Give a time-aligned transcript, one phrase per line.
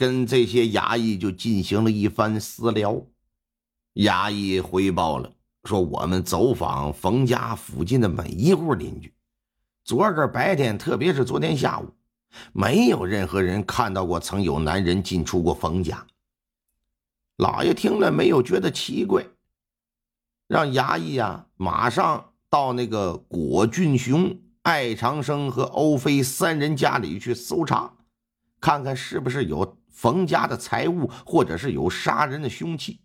[0.00, 3.04] 跟这些衙役就进行了一番私聊，
[3.96, 5.30] 衙役回报了
[5.64, 9.12] 说：“我们走访冯家附近的每一户邻居，
[9.84, 11.92] 昨个白天，特别是昨天下午，
[12.54, 16.06] 没有任何人看到过曾有男人进出过冯家。”
[17.36, 19.26] 老爷听了没有觉得奇怪，
[20.48, 27.92] 让衙役呀马上到那个果俊雄、艾长生和欧飞三人家里去搜查，
[28.62, 29.76] 看看是不是有。
[29.92, 33.00] 冯家的财物，或者是有杀人的凶器。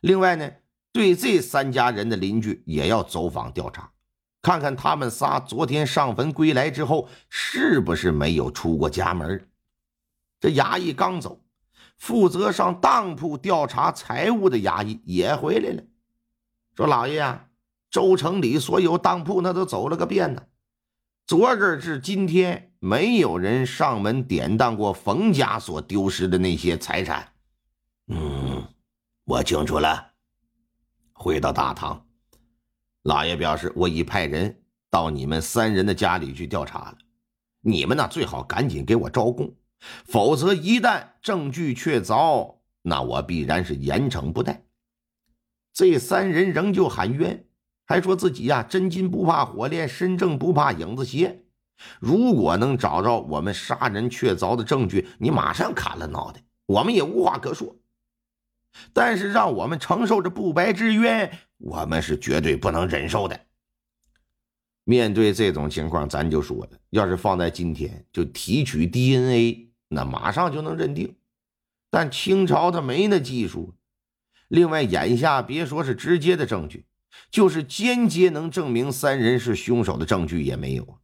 [0.00, 0.50] 另外呢，
[0.92, 3.92] 对这三家人的邻居也要走访调查，
[4.42, 9.48] 看看他们仨昨天上坟归来之后，是不是没有出过家门。
[10.38, 11.42] 这衙役刚走，
[11.96, 15.82] 负责上当铺调查财物的衙役也回来了，
[16.76, 17.48] 说：“老爷啊，
[17.90, 20.42] 周城里所有当铺那都走了个遍呢。”
[21.26, 27.32] 昨个至今天，没有人上门典当过冯家所丢失的那些财产。
[28.06, 28.64] 嗯，
[29.24, 30.12] 我清楚了。
[31.12, 32.06] 回到大堂，
[33.02, 36.98] 老爷表示，我已派人到你们三人的家里去调查了。
[37.60, 39.52] 你们呢，最好赶紧给我招供，
[40.04, 44.62] 否则一旦证据确凿，那我必然是严惩不贷。
[45.72, 47.45] 这三人仍旧喊冤。
[47.86, 51.44] 还说自己呀，真金不怕火炼，身正不怕影子斜。
[52.00, 57.76] 如果能找着我们杀人确凿的证据，你马上砍了脑袋，我们也无话可说。
[58.92, 63.40] 但是让我们承受着不白之冤，我们是绝对不能忍受的。
[64.84, 71.16] 面对这种情况，咱就说了，要是放在今天，就提取 DNA，那马上就能认定。
[71.90, 73.74] 但清朝他没那技术。
[74.48, 76.84] 另外，眼下别说是直接的证据。
[77.30, 80.98] 就是间接能证明三人是凶手的证据也没有啊。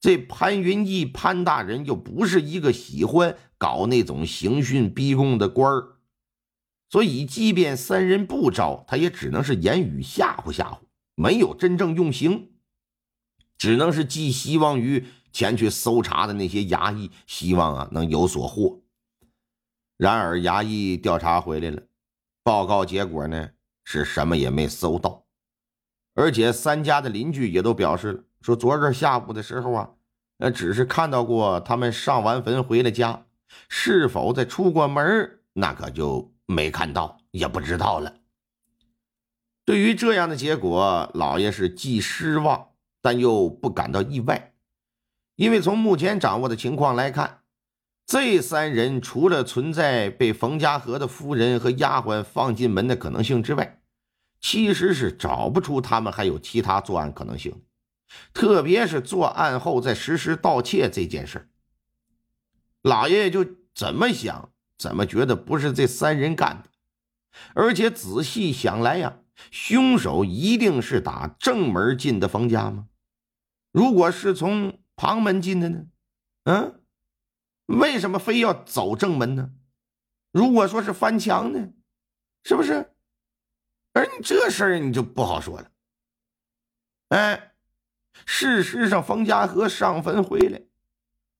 [0.00, 5.98] 这潘云义潘大人又不是一个喜欢搞那种刑讯逼供的官儿，
[6.90, 10.78] 所以即便三人不招，他也只能是言语吓唬吓唬，
[11.14, 12.50] 没有真正用刑，
[13.56, 18.82] 只能是寄希望于前去搜查的那些衙役，希望啊能有所获。
[19.96, 21.84] 然而衙役调查回来了，
[22.42, 23.50] 报告结果呢？
[23.84, 25.24] 是什么也没搜到，
[26.14, 29.90] 而且三家的邻居也都表示了，说昨个下午的时候啊，
[30.38, 33.26] 那只是看到过他们上完坟回了家，
[33.68, 38.16] 是否再出过门，那可就没看到，也不知道了。
[39.64, 44.54] 对于这样的结果，老爷是既失望，但又不感到意外，
[45.36, 47.41] 因为从目前掌握的情况来看。
[48.12, 53.80] 这三人除了存在被冯家河的夫人和丫鬟放进门的可能性之外，
[54.38, 57.62] 其实是找不出他们还有其他作案可能性。
[58.34, 61.48] 特别是作案后再实施盗窃这件事
[62.82, 66.68] 老爷爷就怎么想怎么觉得不是这三人干的。
[67.54, 69.20] 而且仔细想来呀，
[69.50, 72.88] 凶手一定是打正门进的冯家吗？
[73.72, 75.86] 如果是从旁门进的呢？
[76.44, 76.81] 嗯？
[77.78, 79.50] 为什么非要走正门呢？
[80.30, 81.68] 如果说是翻墙呢，
[82.44, 82.90] 是不是？
[83.94, 85.70] 而你这事儿你就不好说了。
[87.08, 87.54] 哎，
[88.24, 90.62] 事实上，冯家河上坟回来，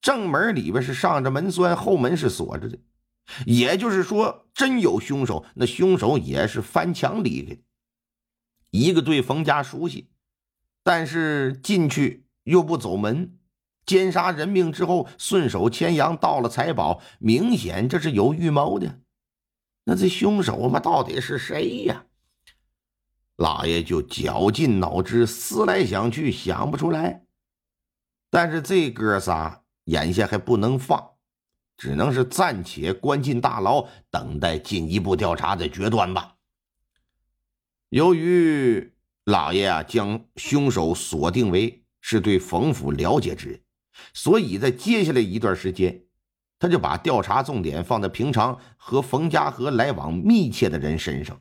[0.00, 2.78] 正门里边是上着门栓，后门是锁着的。
[3.44, 7.58] 也就是说，真有凶手，那凶手也是翻墙离开。
[8.70, 10.08] 一个对冯家熟悉，
[10.82, 13.38] 但是进去又不走门。
[13.88, 19.00] 奸杀人命之后，顺手牵羊盗了财宝，明显这是有预谋的。
[19.84, 22.04] 那这凶手嘛，到底是谁呀？
[23.36, 27.24] 老爷就绞尽脑汁思来想去，想不出来。
[28.28, 31.12] 但是这哥仨眼下还不能放，
[31.78, 36.36] 只能是暂且关进大牢，等待进一步调查的决断吧。
[37.88, 38.92] 由于
[39.24, 43.60] 老爷啊，将凶手锁定为是对冯府了解之人。
[44.12, 46.04] 所以在接下来一段时间，
[46.58, 51.40] 他就把调查重点放在平常和冯家河来往密切的人身上。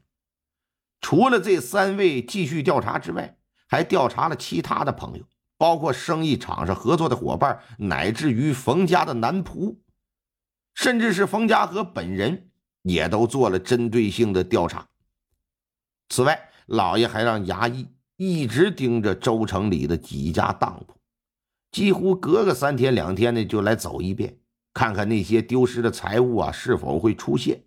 [1.01, 3.38] 除了这三位继续调查之外，
[3.68, 5.25] 还调查了其他的朋友，
[5.57, 9.77] 包括生意场上合作的伙伴，乃至于冯家的男仆，
[10.74, 12.50] 甚至是冯家河本人，
[12.81, 14.88] 也都做了针对性的调查。
[16.10, 20.97] 此外，老爷还让衙役一直盯着州城里的几家当铺，
[21.72, 24.38] 几乎隔个三天两天的就来走一遍，
[24.74, 27.64] 看看那些丢失的财物啊是否会出现。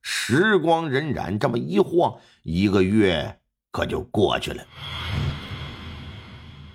[0.00, 3.40] 时光荏苒，这么一晃，一个月
[3.70, 4.64] 可就过去了，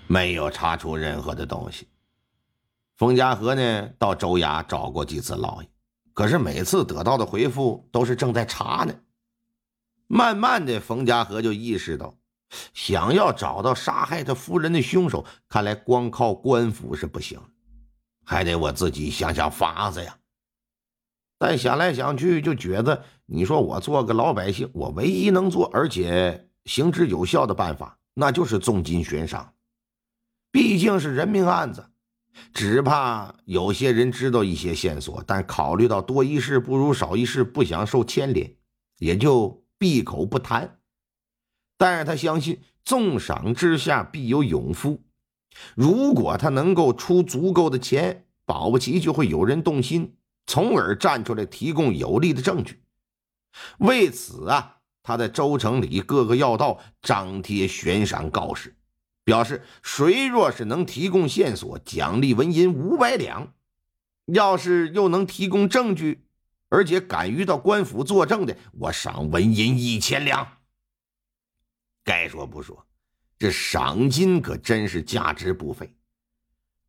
[0.07, 1.87] 没有查出任何的东西。
[2.95, 5.69] 冯家河呢，到州衙找过几次老爷，
[6.13, 8.93] 可是每次得到的回复都是正在查呢。
[10.05, 12.15] 慢慢的，冯家河就意识到，
[12.73, 17.39] 想要找到杀害他夫人的凶手，看来光靠官府是不行，
[18.23, 20.17] 还得我自己想想法子呀。
[21.37, 29.53] 但想来想去，就觉得你说我做个老百姓，我唯一能做而且行之有效的办法，那就是重金悬赏。
[30.51, 31.85] 毕竟是人命案子，
[32.53, 38.55] 只怕有些人知道一些线索，但考虑到多一事不如少一事，不想受牵连，
[38.99, 39.61] 也就。
[39.79, 40.79] 闭口不谈，
[41.83, 45.03] 但是他相信重赏之下必有勇夫。
[45.75, 50.15] 如果他能够出足够的钱，保不齐就会有人动心，
[50.47, 52.81] 从而站出来提供有力的证据。
[53.79, 58.77] 为此啊，他在州城里各个要道张贴悬赏告示，
[59.25, 63.47] 表示谁若是能提供线索，奖励纹银五百两；
[64.27, 66.23] 要是又能提供证据。
[66.69, 70.62] 而且敢于到官府作证的，我赏纹银一千两。
[72.03, 72.85] 该说不说，
[73.37, 75.95] 这赏金可真是价值不菲。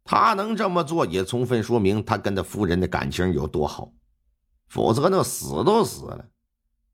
[0.02, 3.92] 他能这么做，也充分说明他跟他夫人的感情有多好。
[4.68, 6.28] 否则，那死都死了，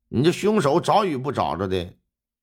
[0.09, 1.95] 你这凶手找与不找着的，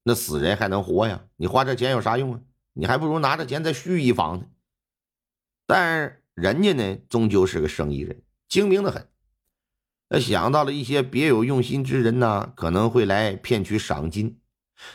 [0.03, 1.23] 那死人还能活呀？
[1.35, 2.41] 你花这钱有啥用啊？
[2.73, 4.45] 你还不如拿着钱再续一房呢。
[5.65, 9.07] 但是人家呢，终究是个生意人，精明的很。
[10.09, 14.39] 他想到了一些别有用心之人呢，可能会来骗取赏金，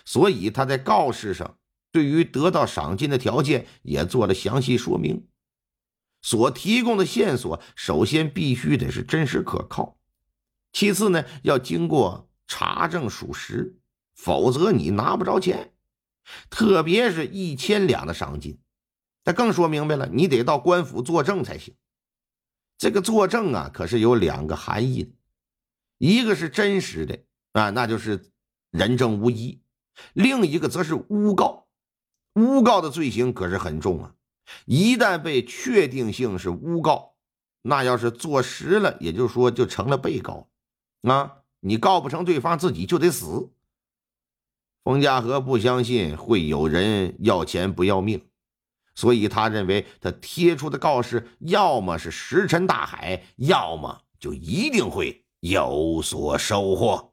[0.05, 1.59] 所以他在告示上
[1.91, 5.27] 对于得到赏金的条件也做了详细说明。
[6.21, 9.99] 所提供的线索，首先必须得是真实可靠，
[10.73, 13.81] 其次呢要经过查证属实，
[14.15, 15.75] 否则你拿不着钱。
[16.49, 18.61] 特别是一千两的赏金，
[19.25, 21.75] 他更说明白了，你得到官府作证才行。
[22.79, 25.17] 这个作证啊，可是有两个含义，
[25.99, 27.19] 一个是真实的
[27.51, 28.31] 啊，那就是
[28.71, 29.62] 人证无疑；
[30.13, 31.67] 另一个则是诬告，
[32.35, 34.15] 诬告的罪行可是很重啊。
[34.67, 37.15] 一旦被确定性是诬告，
[37.63, 40.49] 那要是坐实了，也就是说就成了被告
[41.03, 41.39] 啊。
[41.61, 43.51] 你告不成对方，自己就得死。
[44.83, 48.27] 冯家和不相信会有人要钱不要命。
[48.95, 57.12] 所以他认为，他贴出的告示要么是石沉大海，要么就一定会有所收获。